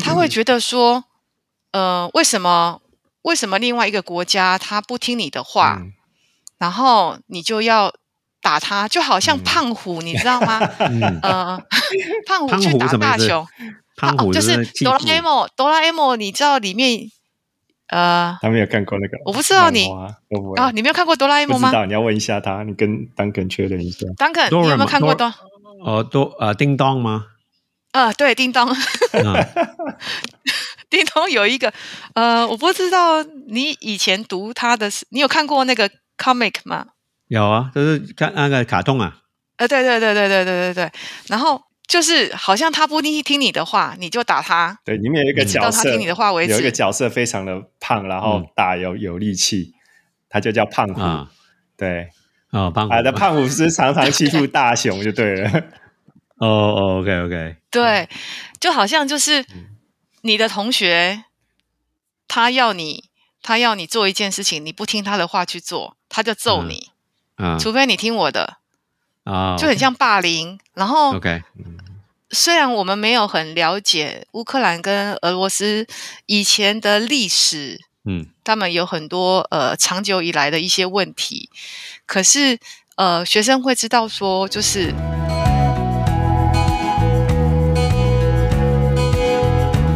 [0.00, 1.04] 他会觉得说，
[1.72, 2.80] 呃，为什么
[3.22, 5.92] 为什么另外一个国家他不听你的话，嗯
[6.56, 7.92] 然后你就要
[8.40, 10.58] 打他，就好像嗯胖虎，你知道吗？
[10.78, 11.60] 嗯，呃，
[12.26, 13.46] 胖虎去打大雄，
[13.96, 17.10] 胖虎哦就是哆啦 A 父梦，哆啦 A 梦，你知道里面
[17.88, 19.86] 呃他没有看过那个，我不知道你
[20.56, 24.06] 啊，你没有看过哆啦 A 梦吗不知道，你要问一下他，你跟丹肯确认一下。
[24.16, 25.34] ？Duncan，你有没有看过哆哆？
[25.84, 27.26] 哦，都呃叮当吗？
[27.92, 28.74] 呃，对，叮当，啊，
[30.90, 31.72] 叮当有一个
[32.14, 36.86] 呃，我不知道你以前读他的，你有看过那个 comic 吗？
[37.28, 39.18] 有啊，就是看那个卡通啊，
[39.58, 40.92] 呃，对对对对对对对对，
[41.28, 46.70] 然后就是好像他不听听你的话，你就打他，对，里面有一个嗯角色，到他听你的话为有一个。
[46.70, 49.74] 角色非常的胖，然后嗯大有有力气，
[50.28, 51.00] 他就叫胖虎。
[51.00, 51.30] 啊，
[51.76, 52.08] 对，
[52.50, 52.94] 哦，胖虎。
[52.94, 55.50] 啊，的胖虎是常常欺负大雄，就对了。
[56.40, 58.08] 哦哦，OK OK，对，
[58.58, 59.76] 就好像就是嗯
[60.22, 61.24] 你的同学，
[62.26, 63.04] 他要你，
[63.40, 66.68] 他要你做一件事情，你不听他的话去做，他就揍嗯。
[66.70, 66.90] 你，
[67.36, 67.56] 啊。
[67.58, 68.56] 除非你听我的，
[69.24, 70.58] 啊，就很像霸凌。
[70.74, 71.42] 然后 OK，
[72.30, 75.86] 虽然我们没有很了解乌克兰跟俄罗斯
[76.26, 81.48] 以前的历史，嗯他们有很多呃长久以来的一些问题，
[82.06, 82.58] 可是
[82.96, 84.92] 呃学生会知道说，就是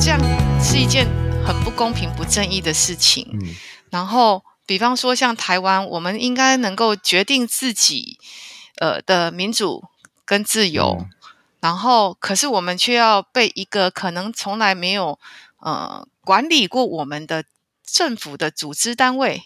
[0.01, 0.21] 这样
[0.62, 1.07] 是一件
[1.45, 3.29] 很不公平、不正义的事情。
[3.33, 3.55] 嗯
[3.91, 8.19] 然后，比方说像台湾，我们应该能够决定自己
[8.79, 9.85] 呃的民主
[10.25, 11.11] 跟自由，嗯。
[11.61, 15.19] 然后可是我们却要被一个可能从来没有
[15.61, 17.45] 呃管理过我们的
[17.85, 19.43] 政府的组织单位。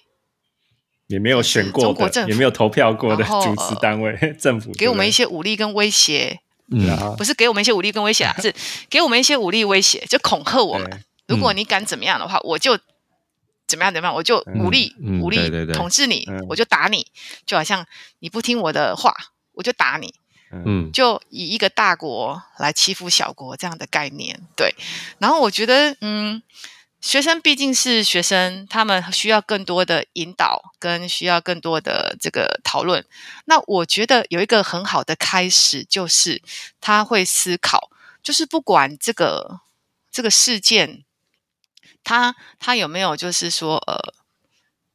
[1.08, 2.92] 也没有选过的，中国政府也没有投票。
[2.94, 6.40] 过的组织单位、 政府给我们一些，武力跟威胁，
[6.70, 6.88] 嗯。
[6.88, 8.54] 啊不是给我们一些武力跟威胁啊，是
[8.88, 11.02] 给我们一些武力威胁，就恐吓我们。
[11.26, 12.78] 如果你敢怎么样的话，我就
[13.66, 17.06] 怎么样怎么样，我就武力、武力对对对统治你，嗯我就打你，
[17.46, 17.86] 就好像
[18.18, 19.14] 你不听我的话，
[19.52, 20.14] 我就打你。
[20.54, 24.74] 嗯嗯就以一个大国来欺负小国这样的概念，对。
[25.18, 26.42] 然后我觉得，嗯，
[27.00, 33.02] 学生毕竟是学生，他们需要更多的引导，跟需要更多的这个讨论。
[33.46, 36.42] 那我觉得有一个很好的开始，就是
[36.82, 37.88] 他会思考，
[38.22, 39.60] 就是不管这个
[40.10, 41.02] 这个事件，
[42.04, 44.14] 他他有没有就是说，呃。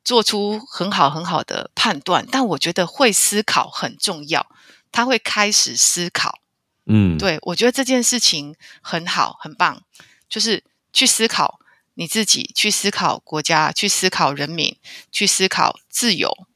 [0.08, 4.48] 做出很好很好的判断，但我觉得会思考很重要。
[4.90, 6.40] 他会开始思考，
[6.86, 9.82] 嗯，对我觉得这件事情很好，很棒，
[10.30, 11.60] 就是去思考
[11.96, 14.78] 你自己，去思考国家，去思考人民，
[15.12, 16.48] 去思考自由。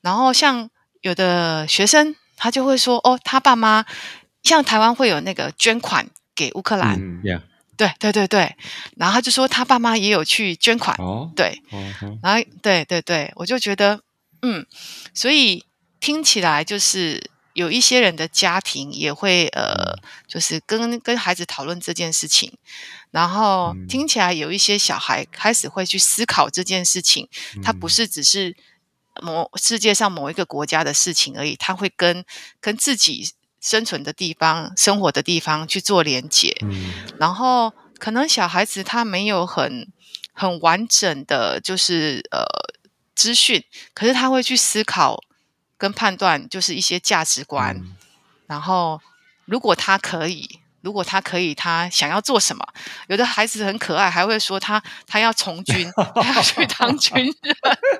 [0.00, 0.70] 然后像
[1.02, 3.84] 有的学生，他就会说：“哦，他爸妈
[4.42, 7.42] 像台湾会有那个捐款给乌克兰，嗯，Yeah，
[7.78, 8.54] 对对对对。”
[8.98, 11.62] 然后他就说他爸妈也有去捐款，哦，对。
[12.22, 14.02] 然后对对对，我就觉得，
[14.42, 14.66] 嗯，
[15.14, 15.64] 所以
[15.98, 22.52] 听起来就是有一些人的家庭也会呃，就是跟跟孩子讨论这件事情，
[23.10, 27.28] 然后嗯听起来有一些小孩开始会去思考这件事情，
[27.62, 28.56] 他不嗯是只是
[29.20, 32.24] 某世界上某一个国家的事情而已，他会跟
[32.60, 36.56] 跟自己生存的地方、生活的地方去做连结。
[36.62, 39.88] 嗯然后可能小孩子他没有很
[40.32, 42.44] 很完整的，就是呃
[43.14, 45.20] 资讯，可是他会去思考
[45.76, 47.76] 跟判断，就是一些价值观。
[47.76, 47.96] 嗯
[48.46, 49.00] 然后
[49.44, 50.60] 如果他可以。
[50.80, 52.64] 如果他可以，他想要做什么？
[53.08, 57.16] 有的孩子很可爱，还会说他他要从军，他要去当军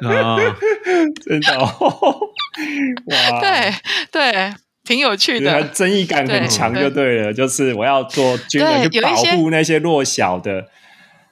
[0.00, 0.14] 人。
[0.24, 0.36] 啊，
[1.26, 1.68] 真的哦，
[3.10, 3.74] 哇，对
[4.12, 4.54] 对，
[4.88, 5.62] 挺有趣的。
[5.64, 10.66] 正义感很强就对了，就是我要做军人去保对有一些护那些弱小的、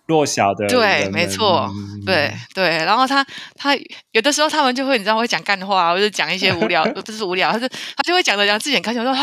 [0.04, 3.74] 弱小的对没错嗯对对，然后他他
[4.12, 9.22] 有的时候他们就会你知道会讲干话，或者讲一些无聊， 不是无聊，他就他就会讲的讲自己很开心，说他，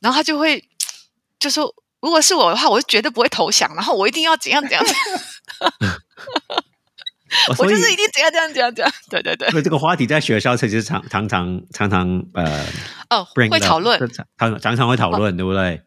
[0.00, 0.60] 然后他就会
[1.38, 4.82] 就说，如果是我的话，我是绝对不会投降，然后我一定要怎样怎样，
[7.48, 12.64] 哦 我就是一定怎样怎样怎样怎样，对 对对，所以这个话题在学校其实常常常常常呃
[13.10, 13.98] 哦会讨论，
[14.38, 15.80] 常常常常会讨论，对不对？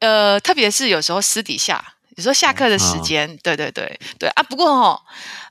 [0.00, 1.84] 呃，特别是有时候私底下，
[2.16, 4.42] 有时候下课的时间，对对对对啊。
[4.42, 5.00] 不过哦，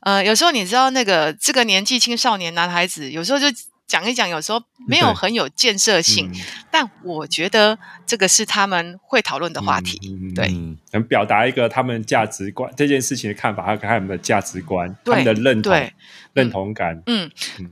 [0.01, 3.45] 呃，有时候你知道那个这个年纪青少年男孩子，有时候就
[3.89, 6.39] 讲一讲，有时候没有很有建设性，嗯。
[6.71, 9.97] 但我觉得这个是他们会讨论的话题。
[10.35, 15.91] 对嗯能表达一个他们价值观这件事情的看法，还有他们的价值观，他对们的认同、
[16.33, 17.01] 认同感。
[17.07, 17.31] 嗯。
[17.57, 17.71] 嗯。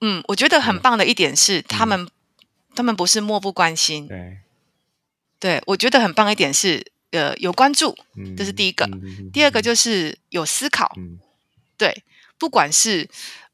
[0.00, 2.08] 嗯，我觉得很棒的一点是，他们
[2.74, 4.08] 他们不是漠不关心。
[4.08, 4.38] 对，
[5.38, 8.88] 对我觉得很棒一点是，呃，有关注，嗯这是第一个
[9.32, 10.90] 第二个就是有思考。
[10.96, 11.18] 嗯。
[11.76, 12.02] 对，
[12.38, 13.08] 不管是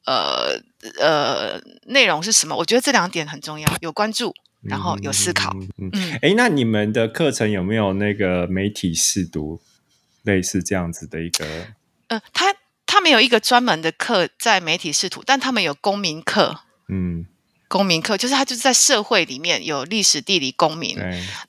[0.06, 0.62] 呃
[0.98, 5.54] 呃内容是什么，我觉得这两点很重要，有关注，然后有思考。
[5.78, 5.90] 嗯
[6.22, 9.60] 哎，那你们的课程有没有那个媒体试读，
[10.22, 11.44] 类似这样子的一个？
[12.08, 12.54] 呃，他
[12.86, 16.60] 他们有一个专门的课在媒体试图，但他们有公民课。
[16.88, 17.26] 嗯，
[17.68, 20.96] 公民课就是他就是在社会里面有历史、地理、公民，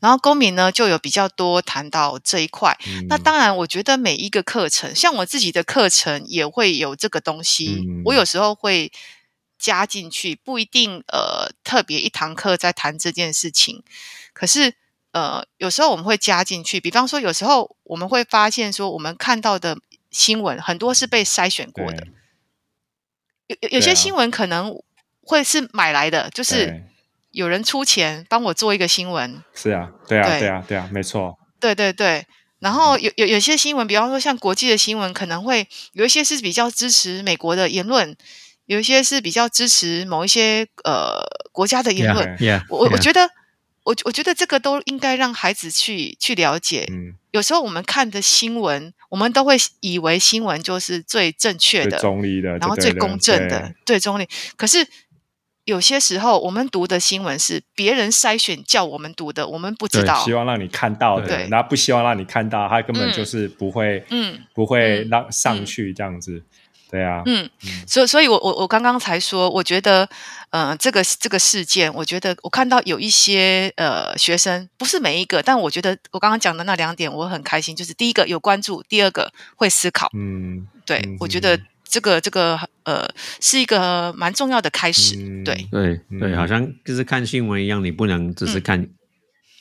[0.01, 2.77] 然后公民呢就有比较多谈到这一块。
[2.87, 8.91] 嗯那当然，我觉得每一个课程，像我自己的课程也会有这个东西，嗯我有时候会
[9.59, 13.83] 加进去，不一定呃特别一堂课在谈这件事情，
[14.33, 14.73] 可是
[15.11, 19.77] 呃有时候我们会加进去，比方说有时候我们会发现说，我们看到的
[20.09, 22.07] 新闻很多是被筛选过的，
[23.47, 24.81] 有有有些新闻可能
[25.21, 26.83] 会是买来的，就是
[27.31, 32.25] 有人出钱帮我做一个新闻，是啊，对啊，对对啊，对啊，没错，对对对，
[32.59, 38.15] 然后有有有些新闻，比方说像国际的新闻，可能会有一些是比较支持美国的言论，
[38.69, 41.19] 有一些是比较支持某一些呃
[41.51, 42.37] 国家的言论。
[42.37, 43.27] Yeah，我我觉得，
[43.83, 46.85] 我我觉得这个都应该让孩子去去了解。
[46.91, 54.29] 嗯，有时候我们看的新闻，我们都会以为新闻就是最正确的，中立的，然后最公正的、最中立。
[54.55, 54.85] 可是
[55.65, 60.33] 有些时候，我们读的新闻是别人筛选叫我们读的，我们不知道希。
[60.33, 66.43] 望让你看到的，对然后不希望让你看到，他根本嗯就是不会，嗯不会嗯让上去这样子，
[66.89, 70.09] 对啊，嗯嗯，所以，所以我我我刚刚才说，我觉得，
[70.49, 77.75] 呃，这个这个事件，我觉得我看到有一些呃学生，不是每一个，但我觉得我刚刚讲的那两点，我很开心。
[77.75, 80.09] 就是第一个有关注，第二个会思考。
[80.15, 83.07] 嗯，对、嗯我觉得这个这个呃
[83.39, 85.15] 是一个蛮重要的开始。
[85.15, 88.87] 嗯对，对对，嗯好像就是看新闻一样，你不能只是嗯看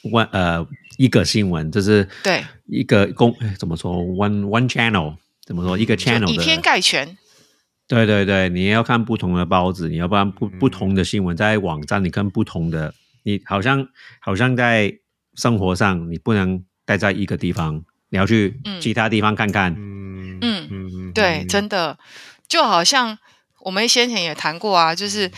[0.04, 0.66] one、呃
[0.96, 5.14] 一个新闻，就是对一个公哎怎么说 one one channel
[5.48, 7.16] 怎么说一个 channel 以偏概全。
[7.86, 10.58] 对对对，你要看不同的包子，你要不然不嗯。
[10.58, 12.92] 不同的新闻，在网站你看不同的，
[13.22, 13.88] 你好像
[14.20, 14.92] 好像在
[15.36, 18.78] 生活上，你不能待在一个地方，你要去嗯。
[18.78, 19.74] 其他地方看看。
[19.78, 21.48] 嗯嗯嗯对，嗯。
[21.48, 21.98] 真的。
[22.46, 23.16] 就好像
[23.60, 25.30] 我们先前也谈过啊，就是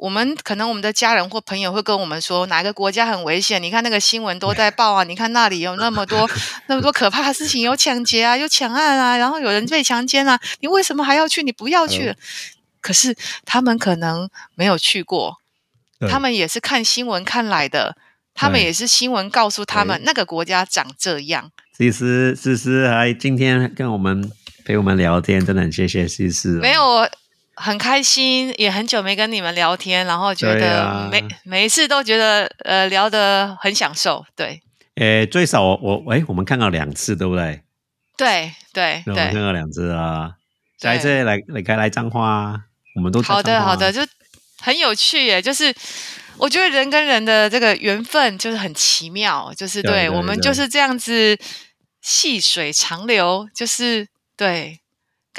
[0.00, 6.28] 我们可能我们的家人或朋友会跟我们说哪个国家很危险，你看那个新闻都在报啊，你看那里有那么多
[6.68, 11.42] 那么多可怕的事情，有抢劫啊，有抢案啊，然后有人被强奸啊，你为什么还要去？
[11.42, 12.10] 你不要去。
[12.10, 12.16] 嗯
[12.82, 15.36] 可是他们可能没有去过，
[16.08, 17.94] 他们也是看新闻看来的，
[18.32, 21.50] 他们也是新闻告诉他们那个国家长这样。
[21.76, 24.32] 思思思思还今天跟我们
[24.64, 26.60] 陪我们聊天，真的很谢谢思思、哦。
[26.62, 27.10] 没有，我
[27.60, 34.62] 很开心，也很久没跟你们聊天，然后觉得每、每一次都觉得呃聊得很享受，对
[34.96, 37.62] 诶，最少我我诶，我们看到两次，对不对？
[38.16, 40.32] 对对对，我们看对，到两次啊。
[40.78, 42.60] 下一对次来来该来彰化啊，
[42.96, 44.00] 我们都好的好的，就
[44.58, 45.74] 很有趣耶，就是。
[46.38, 51.38] 我觉得人跟人的这个缘分就是很奇妙，就是对对我们就是这样子
[52.00, 54.08] 细水长流，就是
[54.38, 54.79] 对，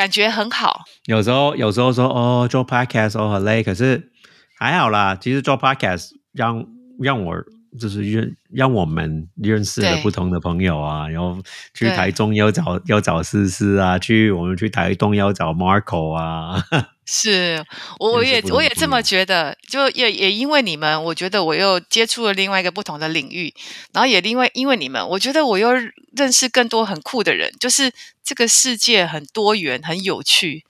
[0.02, 0.82] 感觉很好。
[1.06, 4.12] 有时候有时候说哦做 podcast 哦很累，可是
[4.60, 5.16] 还好啦。
[5.16, 6.66] 其实做 podcast 让
[7.00, 7.36] 让我
[7.80, 11.42] 就是认让我们认识了不同的朋友啊，然后
[11.74, 16.64] 去台中要找要找思思啊，去我们去台东要找 Marco 啊，
[17.06, 17.64] 是
[18.00, 23.54] 我我也我也这么觉得，就也也因为你们，我觉得我又接触了另外一个不同的领域，
[23.94, 25.72] 然后也因为因为你们，我觉得我又
[26.16, 27.92] 认识更多很酷的人，就是
[28.24, 30.64] 这个世界很多元、很有趣，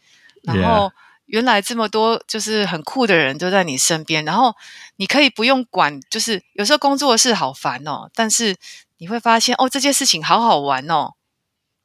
[0.44, 0.92] 然 Yeah 后
[1.32, 4.54] 原来这么多就是很酷的人都在你身边，然后
[4.98, 8.58] 你可以不用管，就是有时候工作是好烦哦，但是
[8.98, 11.14] 你会发现哦，这件事情好好玩哦。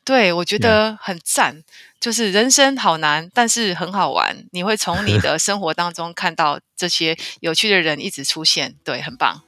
[0.05, 1.63] 对，我觉得很赞。
[2.01, 4.45] 就是人生好难，但是很好玩。
[4.51, 9.43] 你会从你的生活当中看到这些有趣的人一直出现，对，很棒。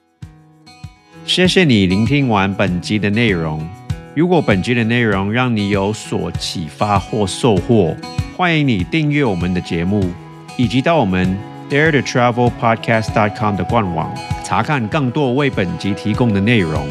[1.27, 3.69] 谢谢你聆听完本集的内容。
[4.15, 7.95] 如果本集的内容让你有所启发或收获，
[8.37, 10.11] 欢迎你订阅我们的节目，
[10.57, 11.39] 以及到我们
[11.71, 14.13] Dare to Travel Podcast.com 的官网
[14.45, 16.87] 查看更多为本集提供的内容。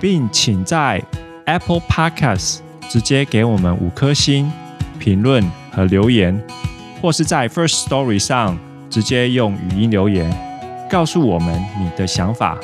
[0.00, 1.00] 并请在
[1.44, 2.58] Apple Podcast
[2.88, 4.50] 直接给我们五颗星
[4.98, 6.42] 评论和留言，
[7.00, 8.58] 或是在 First Story 上
[8.90, 10.28] 直接用语音留言
[10.90, 12.58] 告诉我们你的想法。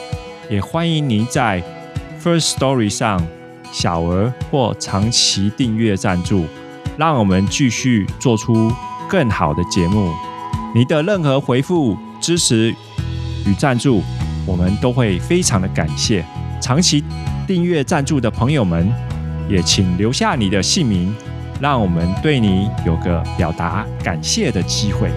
[0.50, 1.62] 也欢迎您在
[2.20, 3.24] First Story 上
[3.72, 6.44] 小额或长期订阅赞助，
[6.96, 8.72] 让我们继续做出
[9.08, 10.12] 更好的节目。
[10.74, 12.74] 你的任何回复、支持
[13.46, 14.02] 与赞助，
[14.46, 16.24] 我们都会非常的感谢。
[16.60, 17.02] 长期
[17.46, 18.92] 订阅赞助的朋友们，
[19.48, 21.14] 也请留下你的姓名，
[21.60, 25.10] 让我们对你有个表达感谢的机会。